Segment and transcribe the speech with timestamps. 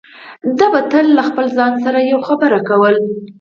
[0.57, 3.01] ده به تل له خپل ځان سره يوه خبره کوله.